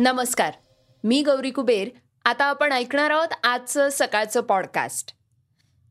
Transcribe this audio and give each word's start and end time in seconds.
नमस्कार 0.00 0.52
मी 1.04 1.22
गौरी 1.22 1.50
कुबेर. 1.50 1.88
आता 2.24 2.44
आपण 2.44 2.72
ऐकणार 2.72 3.10
आहोत 3.10 3.28
आजचं 3.44 3.88
सकाळचं 3.92 4.40
पॉडकास्ट 4.40 5.14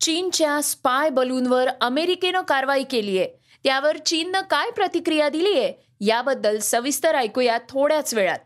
चीनच्या 0.02 0.62
स्पाय 0.62 1.10
बलूनवर 1.10 1.70
अमेरिकेनं 1.82 2.42
कारवाई 2.42 2.84
केली 2.84 3.18
आहे. 3.18 3.30
त्यावर 3.64 3.98
चीननं 3.98 4.42
काय 4.42 4.72
प्रतिक्रिया 4.72 5.30
दिली 5.30 5.60
आहे 5.60 5.74
याबद्दल 6.02 6.60
सविस्तर 6.60 7.16
ऐकूया 7.16 7.58
थोड्याच 7.70 8.14
वेळात. 8.14 8.40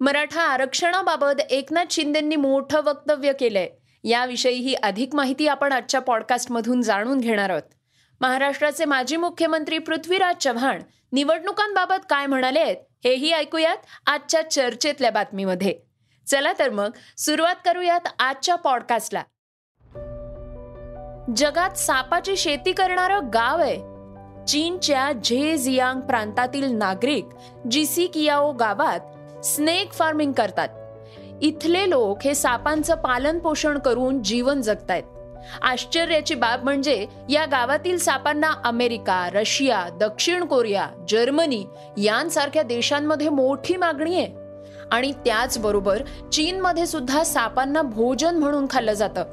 मराठा 0.00 0.42
आरक्षणाबाबत 0.42 1.40
एकनाथ 1.50 1.84
शिंदेंनी 1.90 2.36
मोठं 2.36 2.80
वक्तव्य 2.80 3.32
केलंय. 3.32 3.68
याविषयी 4.04 4.58
ही 4.58 4.74
अधिक 4.74 5.14
माहिती 5.14 5.48
आपण 5.48 5.72
आजच्या 5.72 6.00
पॉडकास्टमधून 6.00 6.82
जाणून 6.82 7.20
घेणार 7.20 7.50
आहोत. 7.50 7.75
महाराष्ट्राचे 8.20 8.84
माजी 8.84 9.16
मुख्यमंत्री 9.16 9.78
पृथ्वीराज 9.78 10.36
चव्हाण 10.36 10.82
निवडणुकांबाबत 11.12 12.06
काय 12.10 12.26
म्हणाले 12.26 12.60
आहेत 12.60 12.76
हेही 13.04 13.32
ऐकूयात 13.32 13.76
आजच्या 14.06 14.50
चर्चेतल्या 14.50 15.10
बातमीमध्ये. 15.10 15.74
चला 16.26 16.52
तर 16.58 16.70
मग 16.70 16.90
सुरुवात 17.16 17.54
करूयात 17.64 18.00
आजच्या 18.18 18.54
पॉडकास्टला 18.54 19.22
जगात 21.36 21.70
सापाची 21.70 22.36
शेती 22.36 22.72
करणारं 22.72 23.28
गाव 23.34 23.60
आहे. 23.60 23.76
चीनच्या 24.46 25.12
झेझियांग 25.24 26.00
प्रांतातील 26.00 26.72
नागरिक 26.72 27.24
जिसी 27.70 28.06
कियाओ 28.06 28.52
गावात 28.52 29.44
स्नेक 29.44 29.92
फार्मिंग 29.92 30.32
करतात. 30.32 30.68
इथले 31.42 31.90
लोक 31.90 32.22
हे 32.24 32.34
सापांचं 32.34 32.94
पालन 32.94 33.38
पोषण 33.38 33.78
करून 33.78 34.22
जीवन 34.22 34.60
जगतायत. 34.60 35.02
आश्चर्याची 35.62 36.34
बाब 36.34 36.64
म्हणजे 36.64 37.06
या 37.28 37.44
गावातील 37.44 37.98
सापांना 37.98 38.50
अमेरिका 38.64 39.28
रशिया 39.34 39.84
दक्षिण 40.00 40.44
कोरिया 40.44 40.86
जर्मनी 41.08 41.64
यांसारख्या 41.96 42.62
देशांमध्ये 42.62 43.28
मोठी 43.28 43.76
मागणी 43.76 44.16
आहे. 44.16 44.46
आणि 44.92 45.12
त्याचबरोबर 45.12 46.02
चीनमध्ये 46.32 46.86
सुद्धा 46.86 47.24
सापांना 47.24 47.82
भोजन 47.82 48.36
म्हणून 48.36 48.66
खाल्लं 48.70 48.92
जातं 48.92 49.24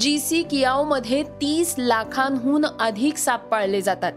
जी 0.00 0.18
सी 0.18 0.42
कियाओमध्ये 0.42 1.22
तीस 1.22 1.74
लाखांहून 1.78 2.64
अधिक 2.80 3.16
साप 3.16 3.48
पाळले 3.48 3.80
जातात. 3.80 4.12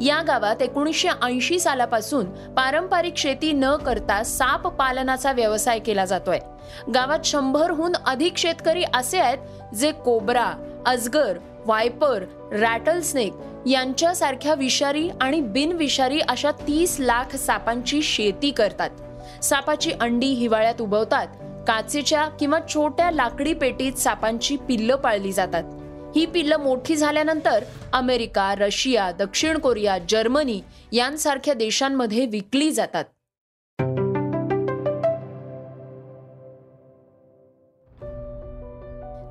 या 0.00 0.22
गावात 0.22 0.62
एकोणीसशे 0.62 1.08
ऐंशी 1.22 1.58
सालापासून 1.60 2.24
पारंपरिक 2.54 3.16
शेती 3.16 3.52
न 3.52 3.76
करता 3.76 4.22
साप 4.22 4.66
पालनाचा 4.66 5.32
व्यवसाय 5.32 5.78
केला 5.78 6.04
जातोय. 6.04 6.38
गावात 6.94 7.18
शंभरहून 7.24 7.92
अधिक 8.06 8.36
शेतकरी 8.36 8.84
असे 8.94 9.18
आहेत 9.18 9.74
जे 9.74 9.92
कोबरा 9.92 10.69
अजगर 10.86 11.38
वायपर 11.66 12.24
रॅटल 12.52 13.00
स्नेक 13.00 13.32
यांच्यासारख्या 13.66 14.54
विषारी 14.54 15.08
आणि 15.20 15.40
बिनविषारी 15.40 16.20
अशा 16.20 16.50
तीस 16.50 16.96
लाख 17.00 17.36
सापांची 17.36 18.02
शेती 18.02 18.50
करतात. 18.50 18.90
सापाची 19.44 19.90
अंडी 19.90 20.26
हिवाळ्यात 20.26 20.80
उबवतात 20.80 21.26
काचेच्या 21.68 22.28
किंवा 22.28 22.58
छोट्या 22.74 23.10
लाकडी 23.10 23.54
पेटीत 23.54 23.92
सापांची 23.92 24.56
पिल्लं 24.56 24.96
पाळली 24.96 25.32
जातात. 25.32 25.64
ही 26.16 26.26
पिल्लं 26.26 26.56
मोठी 26.56 26.96
झाल्यानंतर 26.96 27.64
अमेरिका 27.92 28.54
रशिया 28.54 29.10
दक्षिण 29.12 29.58
कोरिया 29.58 29.98
जर्मनी 30.08 30.60
यांसारख्या 30.92 31.54
देशांमध्ये 31.54 32.26
विकली 32.26 32.70
जातात. 32.70 33.04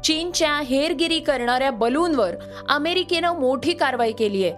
चीनच्या 0.09 0.56
हेरगिरी 0.56 1.20
करणाऱ्या 1.20 1.72
बलूनवर 1.72 2.36
अमेरिकेनं 2.70 3.40
मोठी 3.40 3.74
कारवाई 3.74 4.12
केली 4.12 4.44
आहे. 4.44 4.53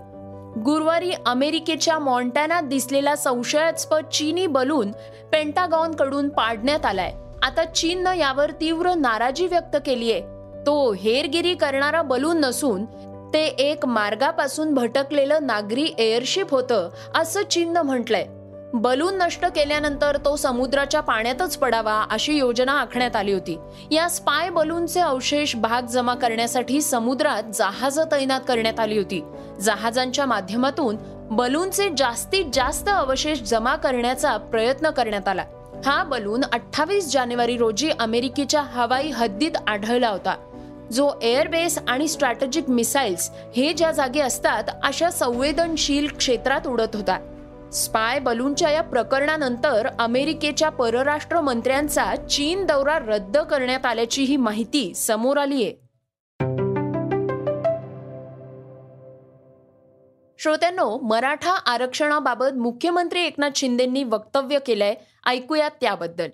गुरुवारी 0.62 1.12
अमेरिकेच्या 1.26 2.00
मॉन्टॅनात 2.00 2.64
दिसलेला 2.64 3.16
संशयास्पद 3.16 4.06
चीनी 4.06 4.48
बलून 4.48 4.92
पेंटागॉनकडून 5.32 6.30
पाडण्यात 6.30 6.86
आलाय. 6.86 7.14
आता 7.42 7.66
चीननं 7.66 8.14
यावर 8.14 8.52
तीव्र 8.52 8.94
नाराजी 8.94 9.48
व्यक्त 9.48 9.78
केली 9.86 10.12
आहे. 10.12 10.22
तो 10.66 10.94
हेरगिरी 10.94 11.56
करणारा 11.56 12.02
बलून 12.02 12.38
नसून 12.38 12.86
ते 13.34 13.46
एक 13.46 13.86
मार्गापासून 13.86 14.74
भटकलेलं 14.74 15.40
नागरी 15.42 15.94
एअरशिप 15.98 16.52
होतं 16.52 16.90
असं 17.16 17.44
चीननं 17.44 17.82
म्हटलंय. 17.82 18.28
बलून 18.74 19.18
नष्ट 19.18 19.46
केल्यानंतर 19.46 20.18
तो 20.26 20.36
समुद्राच्या 20.36 21.02
पाण्यातच 21.02 21.58
पडावा 21.58 22.06
अशी 22.12 22.34
योजना 22.34 22.72
आखण्यात 22.72 23.16
आली 23.16 23.34
होती. 23.34 23.58
या 23.92 24.10
स्पाय 24.10 24.50
बलूनचे 24.50 25.00
अवशेष 25.00 25.56
भाग 25.56 25.86
जमा 25.86 26.16
करण्यासाठी 26.16 26.82
समुद्रात 26.82 27.44
जहाजं 27.54 28.04
तैनात 28.12 28.42
करण्यात 28.48 28.80
आली 28.80 28.98
होती. 28.98 29.24
जहाजांच्या 29.62 30.26
माध्यमातून 30.26 30.98
बलूनचे 31.32 31.90
जास्तीत 31.98 32.46
जास्त 32.54 32.90
अवशेष 32.90 33.42
जमा 33.42 33.76
करण्याचा 33.76 34.38
प्रयत्न 34.38 34.90
करण्यात 34.90 35.28
आला. 35.28 35.46
हा 35.86 36.04
बलून 36.04 36.42
अठ्ठावीस 36.54 37.12
जानेवारी 37.12 37.58
रोजी 37.58 37.90
अमेरिकेच्या 38.00 38.62
हवाई 38.62 39.08
हद्दीत 39.08 39.52
आढळला 39.68 40.10
होता. 40.10 40.36
जो 40.92 41.12
एअरबेस 41.22 41.80
आणि 41.88 42.08
स्ट्रॅटेजिक 42.08 42.70
मिसाईल्स 42.70 43.32
हे 43.56 43.74
ज्या 43.74 43.92
जागी 43.92 44.20
असतात 44.20 44.64
अशा 44.84 45.10
संवेदनशील 45.10 46.08
क्षेत्रात 46.08 46.68
उडत 46.68 46.96
होता. 46.96 47.31
स्पाय 47.74 48.20
बलूनच्या 48.20 48.70
या 48.70 48.82
प्रकरणानंतर 48.82 49.88
अमेरिकेच्या 50.00 50.70
परराष्ट्र 50.70 51.42
मंत्र्यांचा 51.42 52.16
चीन 52.16 52.66
दौरा 52.66 53.00
रद्द 53.00 53.38
करण्यात 53.38 53.86
आल्याची 53.86 54.24
ही 54.24 54.38
माहिती 54.38 54.94
समोर 54.94 55.38
आली 55.38 55.64
आहे. 55.64 55.72
श्रोत्यांनो 60.40 61.00
मराठा 61.00 61.52
आरक्षणाबाबत 61.52 62.54
मुख्यमंत्री 62.54 63.22
एकनाथ 63.22 63.50
शिंदेंनी 63.56 64.04
वक्तव्य 64.04 64.60
केलंय. 64.60 64.94
ऐकूयात 65.26 65.72
त्याबद्दल. 65.82 66.30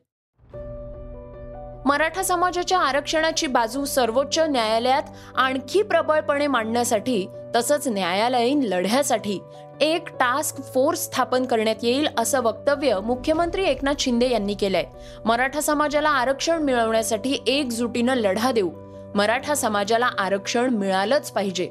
मराठा 1.87 2.23
समाजाच्या 2.23 2.79
आरक्षणाची 2.79 3.47
बाजू 3.47 3.85
सर्वोच्च 3.85 4.39
न्यायालयात 4.39 5.03
आणखी 5.35 5.81
प्रबळपणे 5.81 6.47
मांडण्यासाठी 6.47 7.27
तसंच 7.55 7.87
न्यायालयीन 7.87 8.63
लढ्यासाठी 8.63 9.39
एक 9.81 10.09
टास्क 10.09 10.61
फोर्स 10.73 10.99
स्थापन 10.99 11.45
करण्यात 11.45 11.75
येईल 11.81 12.07
असं 12.17 12.41
वक्तव्य 12.41 12.99
मुख्यमंत्री 13.03 13.63
एकनाथ 13.63 13.93
शिंदे 13.99 14.29
यांनी 14.29 14.53
केलंय. 14.53 14.83
मराठा 15.25 15.59
समाजाला 15.59 16.09
आरक्षण 16.09 16.63
मिळवण्यासाठी 16.63 17.43
एकजुटीनं 17.47 18.13
लढा 18.13 18.51
देऊ. 18.51 18.69
मराठा 19.15 19.53
समाजाला 19.53 20.09
आरक्षण 20.17 20.69
मिळालंच 20.69 21.31
पाहिजे. 21.31 21.69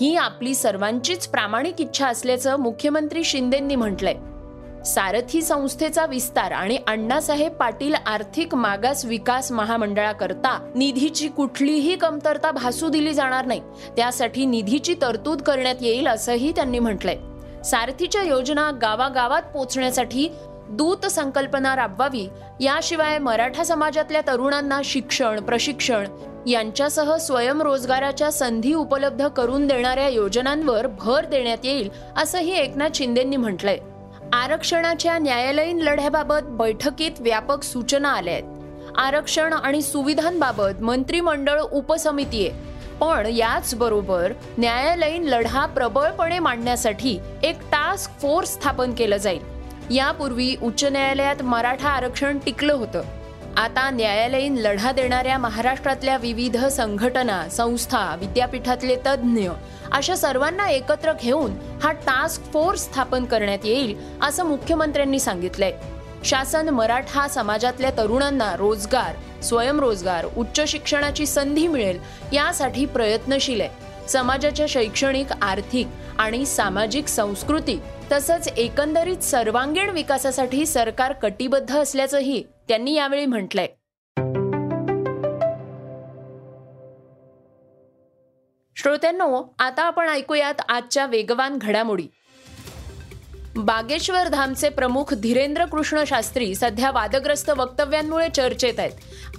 ही 0.00 0.16
आपली 0.16 0.54
सर्वांचीच 0.54 1.26
प्रामाणिक 1.26 1.80
इच्छा 1.80 2.08
असल्याचं 2.08 2.56
मुख्यमंत्री 2.56 3.24
शिंदेंनी 3.24 3.76
म्हटलंय. 3.76 4.14
सारथी 4.84 5.42
संस्थेचा 5.42 6.06
विस्तार 6.06 6.52
आणि 6.52 6.78
अण्णासाहेब 6.86 7.52
पाटील 7.52 7.94
आर्थिक 8.06 8.54
मागास 8.54 9.04
विकास 9.04 9.52
महामंडळाकरता 9.52 10.72
निधीची 10.74 11.28
कुठलीही 11.28 11.96
कमतरता 11.96 12.50
भासू 12.50 12.88
दिली 12.88 13.12
जाणार 13.12 13.46
नाही. 13.46 13.60
त्यासाठी 13.96 14.44
निधीची 14.46 14.94
तरतूद 15.02 15.42
करण्यात 15.42 15.74
येईल 15.80 16.08
असंही 16.08 16.52
त्यांनी 16.52 16.78
म्हटलंय. 16.78 17.16
सारथीच्या 17.62 18.22
योजना 18.22 18.70
गावागावात 18.82 19.42
पोचण्यासाठी 19.42 20.28
दूत 20.70 21.06
संकल्पना 21.06 21.76
राबवावी 21.76 22.28
याशिवाय 22.60 23.18
मराठा 23.18 23.64
समाजातल्या 23.64 24.20
तरुणांना 24.26 24.80
शिक्षण 24.84 25.40
प्रशिक्षण 25.40 26.04
यांच्यासह 26.46 27.16
स्वयंरोजगाराच्या 27.16 28.32
संधी 28.32 28.74
उपलब्ध 28.74 29.26
करून 29.28 29.66
देणाऱ्या 29.66 30.08
योजनांवर 30.08 30.86
भर 30.86 31.24
देण्यात 31.24 31.64
येईल 31.64 31.90
असंही 32.16 32.58
एकनाथ 32.58 32.88
शिंदेंनी 32.94 33.36
म्हटलंय. 33.36 33.78
आरक्षणाच्या 34.32 35.18
न्यायालयीन 35.18 35.78
लढ्याबाबत 35.78 36.42
बैठकीत 36.44 37.10
व्यापक 37.20 37.62
सूचना 37.62 38.08
आल्या 38.08 38.34
आहेत. 38.34 38.44
आरक्षण 38.96 39.52
आणि 39.52 39.82
सुविधांबाबत 39.82 40.82
मंत्रिमंडळ 40.82 41.60
उपसमिती 41.60 42.48
आहे. 42.48 42.74
पण 43.00 43.26
याचबरोबर 43.26 44.32
न्यायालयीन 44.58 45.22
लढा 45.22 45.66
प्रबळपणे 45.66 46.38
मांडण्यासाठी 46.38 47.18
एक 47.42 47.60
टास्क 47.60 48.20
फोर्स 48.20 48.48
स्थापन 48.48 48.94
केलं 48.94 49.16
जाईल. 49.16 49.40
यापूर्वी 49.90 50.56
उच्च 50.62 50.84
न्यायालयात 50.84 51.42
मराठा 51.42 51.88
आरक्षण 51.88 52.38
टिकलं 52.38 52.72
होतं. 52.72 53.02
आता 53.56 53.90
न्यायालयीन 53.90 54.56
लढा 54.56 54.90
देणाऱ्या 54.92 55.36
महाराष्ट्रातल्या 55.38 56.16
विविध 56.16 56.56
संघटना 56.66 57.48
संस्था 57.48 58.16
विद्यापीठातले 58.20 58.96
तज्ज्ञ 58.96 59.48
अशा 59.92 60.14
सर्वांना 60.16 60.68
एकत्र 60.68 61.12
घेऊन 61.22 61.52
हा 61.82 61.92
टास्क 62.06 62.42
फोर्स 62.52 62.82
स्थापन 62.84 63.24
करण्यात 63.24 63.64
येईल 63.64 63.94
असं 64.22 64.44
मुख्यमंत्र्यांनी 64.44 65.18
सांगितलंय. 65.18 65.72
शासन 66.24 66.68
मराठा 66.68 67.26
समाजातल्या 67.28 67.90
तरुणांना 67.98 68.54
रोजगार 68.56 69.42
स्वयंरोजगार 69.42 70.26
उच्च 70.36 70.60
शिक्षणाची 70.68 71.26
संधी 71.26 71.66
मिळेल 71.66 71.98
यासाठी 72.32 72.86
प्रयत्नशील 72.86 73.60
आहे. 73.60 74.08
समाजाच्या 74.08 74.66
शैक्षणिक 74.68 75.32
आर्थिक 75.42 75.88
आणि 76.18 76.44
सामाजिक 76.46 77.08
संस्कृती 77.08 77.80
तसंच 78.12 78.48
एकंदरीत 78.56 79.22
सर्वांगीण 79.22 79.90
विकासासाठी 79.90 80.66
सरकार 80.66 81.12
कटिबद्ध 81.12 81.76
असल्याचंही 81.76 82.42
त्यांनी 82.68 82.94
यावेळी 82.94 83.26
म्हटलंय. 83.26 83.66
श्रोत्यांनो 88.76 89.54
आता 89.58 89.82
आपण 89.82 90.08
ऐकूयात 90.08 90.54
आजच्या 90.68 91.06
वेगवान 91.06 91.58
घडामोडी. 91.60 92.06
बागेश्वर 93.56 94.28
धामचे 94.28 94.68
प्रमुख 94.68 95.14
धीरेंद्र 95.14 95.64
कृष्ण 95.64 96.04
शास्त्री 96.06 96.54
सध्या 96.54 96.90
वादग्रस्त 96.90 97.50
वक्तव्यांमुळे 97.50 98.28
चर्चेत 98.28 98.74
आहेत. 98.78 98.90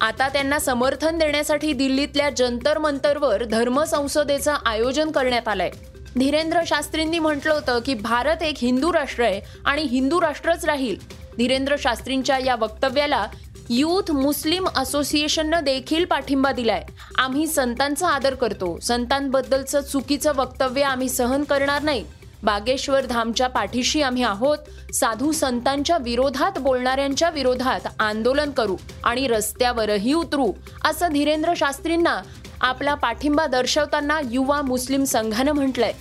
आता 0.01 0.27
त्यांना 0.27 0.59
समर्थन 0.59 1.17
देण्यासाठी 1.17 1.73
दिल्लीतल्या 1.73 2.29
जंतर 2.29 2.77
मंतरवर 2.77 3.43
धर्म 3.43 3.83
संसदेचं 3.83 4.53
आयोजन 4.65 5.11
करण्यात 5.11 5.47
आलंय. 5.47 5.71
धीरेंद्र 6.19 6.61
शास्त्रींनी 6.67 7.19
म्हटलं 7.19 7.53
होतं 7.53 7.79
की 7.85 7.93
भारत 7.93 8.43
एक 8.43 8.55
हिंदू 8.57 8.93
राष्ट्र 8.93 9.23
आहे 9.23 9.41
आणि 9.65 9.81
हिंदू 9.81 10.21
राष्ट्रच 10.21 10.65
राहील. 10.65 11.24
धीरेंद्र 11.37 11.75
शास्त्रींच्या 11.79 12.37
या 12.37 12.55
वक्तव्याला 12.55 13.27
युथ 13.69 14.11
मुस्लिम 14.11 14.67
असोसिएशननं 14.75 15.63
देखील 15.63 16.05
पाठिंबा 16.05 16.51
दिलाय. 16.51 16.85
आम्ही 17.17 17.47
संतांचा 17.47 18.07
आदर 18.07 18.35
करतो. 18.35 18.79
संतांबद्दलचं 18.79 19.81
चुकीचं 19.81 20.31
वक्तव्य 20.35 20.83
आम्ही 20.83 21.09
सहन 21.09 21.43
करणार 21.43 21.81
नाही. 21.81 22.05
बागेश्वर 22.43 23.05
धामच्या 23.05 23.47
पाठीशी 23.47 24.01
आम्ही 24.01 24.23
आहोत. 24.23 24.57
साधू 24.93 25.31
संतांच्या 25.31 25.97
विरोधात 25.97 26.59
बोलणाऱ्यांच्या 26.59 27.29
विरोधात 27.29 27.87
आंदोलन 27.99 28.51
करू 28.51 28.75
आणि 29.03 29.27
रस्त्यावरही 29.27 30.13
उतरू 30.13 30.51
असं 30.85 31.07
धीरेंद्र 31.13 31.53
शास्त्रींना 31.57 32.21
आपला 32.61 32.93
पाठिंबा 32.93 33.47
दर्शवताना 33.47 34.19
युवा 34.31 34.61
मुस्लिम 34.61 35.03
संघानं 35.03 35.51
म्हटलंय. 35.51 35.93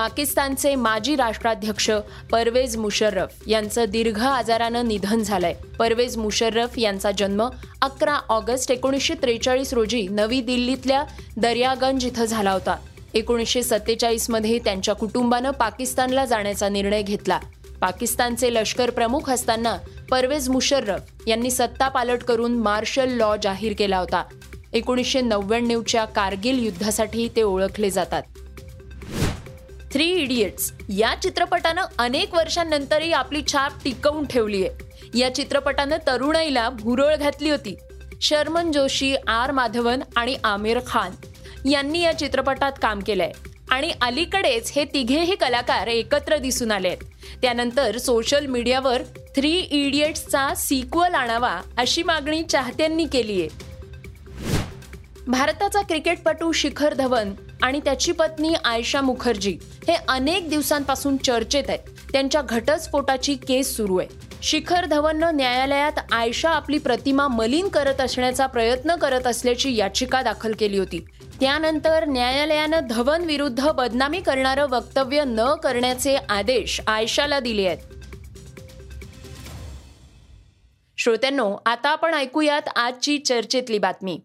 पाकिस्तानचे 0.00 0.74
माजी 0.74 1.16
राष्ट्राध्यक्ष 1.16 1.90
परवेज 2.30 2.76
मुशर्रफ 2.76 3.42
यांचं 3.46 3.84
दीर्घ 3.88 4.22
आजारानं 4.22 4.88
निधन 4.88 5.22
झालंय. 5.22 5.54
परवेज 5.78 6.16
मुशर्रफ 6.16 6.78
यांचा 6.78 7.10
जन्म 7.10 7.48
अकरा 7.82 8.14
ऑगस्ट 8.28 8.70
एकोणीसशे 8.70 9.14
त्रेचाळीस 9.14 9.72
रोजी 9.74 10.08
नवी 10.08 10.40
दिल्लीतल्या 10.40 11.04
दर्यागंज 11.36 12.06
इथं 12.06 12.24
झाला 12.24 12.52
होता. 12.52 12.76
एकोणीसशे 13.14 13.62
सत्तेचाळीसमध्ये 13.62 14.58
त्यांच्या 14.58 14.94
कुटुंबानं 14.94 15.50
पाकिस्तानला 15.50 16.24
जाण्याचा 16.24 16.68
निर्णय 16.68 17.02
घेतला. 17.02 17.40
पाकिस्तानचे 17.80 18.54
लष्कर 18.54 18.90
प्रमुख 18.90 19.30
असताना 19.30 19.76
परवेज 20.10 20.48
मुशर्रफ 20.48 21.00
यांनी 21.26 21.50
सत्ता 21.50 21.88
पालट 21.88 22.22
करून 22.22 22.58
मार्शल 22.58 23.08
लॉ 23.08 23.36
जाहीर 23.42 23.72
केला 23.78 23.98
होता. 23.98 24.24
एकोणीसशे 24.72 25.20
नव्याण्णवच्या 25.20 26.04
कारगिल 26.04 26.64
युद्धासाठी 26.64 27.28
ते 27.36 27.42
ओळखले 27.42 27.90
जातात. 27.90 28.22
Three 29.92 30.04
idiots. 30.12 30.72
या 30.88 31.14
चित्रपटानं 31.22 31.84
अनेक 31.98 32.34
वर्षांनंतरही 32.34 33.12
आपली 33.12 33.42
छाप 33.46 33.78
टिकवून 33.84 34.26
ठेवली 34.30 34.64
आहे 34.66 35.18
या 35.18 35.34
चित्रपटानं 35.34 35.96
तरुणाईला 36.06 36.68
भुरळ 36.70 37.14
घातली 37.16 37.50
होती. 37.50 37.74
शर्मन 38.22 38.70
जोशी 38.72 39.14
आर 39.28 39.50
माधवन 39.50 40.02
आणि 40.16 40.36
आमिर 40.44 40.78
खान 40.86 41.68
यांनी 41.68 42.00
या 42.00 42.12
चित्रपटात 42.18 42.72
काम 42.82 43.00
केलंय. 43.00 43.32
आणि 43.70 43.90
अलीकडेच 44.02 44.70
हे 44.76 44.84
तिघेही 44.84 45.34
कलाकार 45.36 45.86
एकत्र 45.86 46.36
दिसून 46.38 46.70
आले 46.72 46.88
आहेत 46.88 47.40
त्यानंतर 47.42 47.98
सोशल 47.98 48.46
मीडियावर 48.46 49.02
थ्री 49.36 49.50
इडियट्सचा 49.58 50.48
सिक्वल 50.54 51.14
आणावा 51.14 51.56
अशी 51.78 52.02
मागणी 52.02 52.42
चाहत्यांनी 52.42 53.06
केली 53.06 53.40
आहे 53.40 53.48
भारताचा 55.26 55.82
क्रिकेटपटू 55.82 56.50
शिखर 56.52 56.94
धवन 56.94 57.32
आणि 57.62 57.80
त्याची 57.80 58.12
पत्नी 58.12 58.54
आयशा 58.64 59.00
मुखर्जी 59.00 59.58
हे 59.62 59.94
अनेक 60.08 60.50
दिवसांपासून 60.50 61.16
चर्चेत 61.16 61.64
आहेत. 61.68 62.12
त्यांच्या 62.12 62.42
घटस्फोटाची 62.42 63.34
केस 63.34 63.76
सुरू 63.76 63.98
आहे. 63.98 64.08
शिखर 64.42 64.84
धवननं 64.84 65.36
न्यायालयात 65.36 65.92
आयशा 66.12 66.50
आपली 66.50 66.78
प्रतिमा 66.78 67.28
मलिन 67.28 67.68
करत 67.68 68.00
असण्याचा 68.00 68.46
प्रयत्न 68.46 68.94
करत 68.94 69.26
असल्याची 69.26 69.76
याचिका 69.76 70.22
दाखल 70.22 70.52
केली 70.52 70.78
होती. 70.78 71.04
त्यानंतर 71.40 72.04
न्यायालयानं 72.04 72.80
धवन 72.90 73.24
विरुद्ध 73.24 73.70
बदनामी 73.70 74.20
करणारं 74.20 74.66
वक्तव्य 74.66 75.24
न 75.26 75.54
करण्याचे 75.54 76.16
आदेश 76.28 76.80
आयशाला 76.86 77.40
दिले 77.40 77.66
आहेत. 77.66 77.78
श्रोत्यांनो 80.98 81.56
आता 81.66 81.88
आपण 81.88 82.14
ऐकूयात 82.14 82.68
आजची 82.76 83.18
चर्चेतली 83.18 83.78
बातमी. 83.78 84.20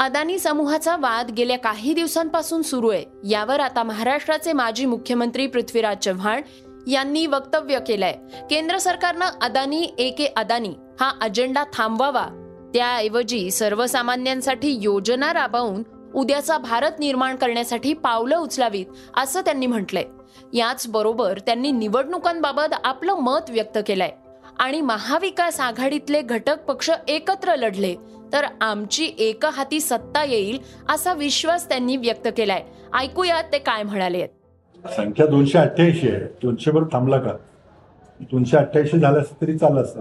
अदानी 0.00 0.38
समूहाचा 0.38 0.96
वाद 0.96 1.30
गेल्या 1.30 1.58
काही 1.58 1.94
दिवसांपासून 1.94 2.62
सुरू 2.62 2.88
आहे. 2.88 3.04
यावर 3.24 3.60
आता 3.60 3.82
महाराष्ट्राचे 3.82 4.52
माजी 4.52 4.86
मुख्यमंत्री 4.86 5.46
पृथ्वीराज 5.46 5.96
चव्हाण 5.96 6.42
यांनी 6.86 7.26
वक्तव्य 7.26 7.78
केलंय. 7.86 8.12
केंद्र 8.50 8.78
सरकारनं 8.78 9.26
अदानी 9.40 9.94
ए 9.98 10.10
के 10.10 10.26
अदानी 10.26 10.74
हा 11.00 11.12
अजेंडा 11.20 11.64
थांबवावा. 11.72 12.26
त्याऐवजी 12.74 13.50
सर्वसामान्यांसाठी 13.50 14.78
योजना 14.80 15.32
राबवून 15.32 15.82
उद्याचा 16.14 16.58
भारत 16.58 16.92
निर्माण 16.98 17.36
करण्यासाठी 17.36 17.92
पावलं 17.92 18.38
उचलावीत 18.38 18.86
असं 19.16 19.40
त्यांनी 19.40 19.66
म्हटलंय. 19.66 20.04
याचबरोबर 20.52 21.38
त्यांनी 21.38 21.70
निवडणुकांबाबत 21.70 22.74
आपलं 22.84 23.14
मत 23.14 23.50
व्यक्त 23.50 23.78
केलंय. 23.86 24.10
आणि 24.58 24.80
महाविकास 24.80 25.60
आघाडीतले 25.60 26.22
घटक 26.22 26.58
पक्ष 26.58 26.90
एकत्र 27.08 27.56
लढले. 27.56 27.94
तर 28.32 28.44
आमची 28.60 29.10
एक 29.18 29.44
हाती 29.46 29.80
सत्ता 29.80 30.24
येईल 30.24 30.58
असा 30.90 31.12
विश्वास 31.14 31.68
त्यांनी 31.68 31.96
व्यक्त 31.96 32.28
केलाय. 32.36 32.62
ऐकूयात 33.00 33.44
ते 33.52 33.58
काय 33.58 33.82
म्हणाले 33.82 34.26
संख्या 34.96 35.26
दोनशे 35.26 35.58
अठ्ठ्याऐंशी 35.58 36.08
आहे. 36.08 36.20
दोनशे 36.42 36.70
वर 36.70 36.84
थांबला 36.92 37.18
का? 37.18 37.32
दोनशे 38.20 38.56
अठ्ठ्याऐंशी 38.56 38.98
झालं 38.98 39.20
असतं 39.20 39.40
तरी 39.40 39.56
चाललं 39.58 39.80
असतं. 39.82 40.00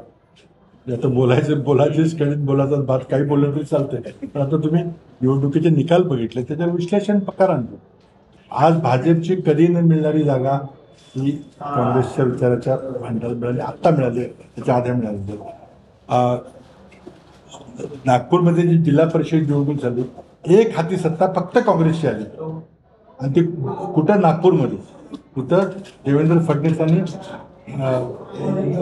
आता 0.88 1.08
बोलायचं 1.08 1.62
बोलायचेच 1.64 2.18
खेळीत 2.20 2.46
बोलायचं 2.46 2.86
बात 2.86 3.00
काही 3.12 3.24
बोललं 3.24 3.56
तरी 3.56 3.64
चालतंय. 3.64 4.26
पण 4.28 4.42
आता 4.42 4.58
तुम्ही 4.64 4.84
निवडणुकीचे 4.84 5.70
निकाल 5.70 6.04
बघितले 6.04 6.44
त्याच्यावर 6.44 6.74
विश्लेषण 6.74 7.20
प्रकार 7.20 7.56
आज 8.52 8.80
भाजपची 8.82 9.36
कधी 9.46 9.68
न 9.68 9.78
मिळणारी 9.88 10.24
जागा 10.24 10.54
ही 11.16 11.32
काँग्रेसच्या 11.62 12.26
विचाराच्या 12.26 12.76
भांडाला 13.00 13.34
मिळाली 13.34 13.60
आत्ता 13.60 13.90
मिळाली 13.90 14.24
त्याच्या 14.24 14.76
आधी 14.76 14.92
मिळाली. 14.92 15.38
नागपूरमध्ये 18.06 18.64
जी 18.68 18.78
जिल्हा 18.84 19.06
परिषद 19.10 19.50
निवडणूक 19.50 19.82
झाली 19.84 20.04
एक 20.56 20.76
हाती 20.78 20.98
सत्ता 20.98 21.32
फक्त 21.36 21.58
काँग्रेसची 21.66 22.08
आली. 22.08 22.24
आणि 23.20 23.34
ती 23.36 23.42
कुठं 23.94 24.22
नागपूरमध्ये? 24.22 24.78
कुठं 25.36 25.70
देवेंद्र 26.06 26.38
फडणवीस 26.48 26.80
आणि 26.82 27.00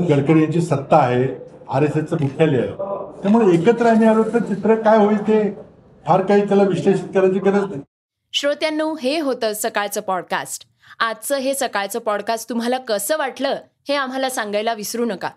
गडकरी 0.09 0.41
यांची 0.41 0.61
सत्ता 0.61 0.97
आहे 0.97 1.27
आर 1.73 1.83
एस 1.83 1.97
एसचं 1.97 2.17
मुख्यालय 2.21 2.59
आहे. 2.59 2.75
त्यामुळे 3.21 3.53
एकत्र 3.55 3.85
आम्ही 3.85 4.07
आलो 4.07 4.23
तर 4.33 4.43
चित्र 4.43 4.75
काय 4.81 4.97
होईल 5.05 5.21
ते 5.27 5.41
फार 6.05 6.21
काही 6.21 6.47
त्याला 6.47 6.63
विश्लेषित 6.63 7.07
करायची 7.15 7.39
गरज 7.39 7.63
नाही. 7.69 7.81
श्रोत्यांनो 8.33 8.93
हे 9.01 9.19
होतं 9.19 9.53
सकाळचं 9.53 10.01
पॉडकास्ट 10.01 10.65
आजचं 10.99 11.37
हे 11.37 11.53
सकाळचं 11.53 11.99
पॉडकास्ट 11.99 12.49
तुम्हाला 12.49 12.77
कसं 12.87 13.17
वाटलं 13.17 13.55
हे 13.89 13.95
आम्हाला 13.95 14.29
सांगायला 14.29 14.73
विसरू 14.73 15.05
नका. 15.05 15.29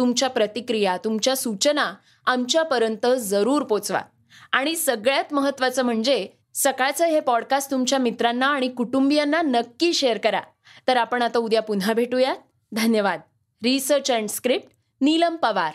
तुमच्या 0.00 0.28
प्रतिक्रिया 0.28 0.96
तुमच्या 0.96 1.36
सूचना 1.36 1.94
आमच्यापर्यंत 2.26 3.06
जरूर 3.18 3.62
पोचवा. 3.62 4.00
आणि 4.52 4.76
सगळ्यात 4.76 5.24
महत्त्वाचं 5.32 5.82
म्हणजे 5.82 6.28
सकाळचं 6.54 7.06
हे 7.06 7.20
पॉडकास्ट 7.20 7.70
तुमच्या 7.70 7.98
मित्रांना 7.98 8.46
आणि 8.46 8.68
कुटुंबियांना 8.68 9.42
नक्की 9.42 9.92
शेअर 9.92 10.18
करा. 10.18 10.40
तर 10.88 10.96
आपण 10.96 11.22
आता 11.22 11.38
उद्या 11.38 11.62
पुन्हा 11.62 11.92
भेटूयात. 11.92 12.36
धन्यवाद. 12.72 13.20
Research 13.62 14.10
and 14.10 14.28
script 14.28 14.68
Neelam 15.00 15.36
Pawar. 15.36 15.74